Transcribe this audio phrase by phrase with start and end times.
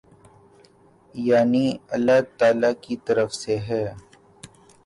[1.15, 1.65] یعنی
[1.95, 3.83] اﷲ تعالی کی طرف سے ہے۔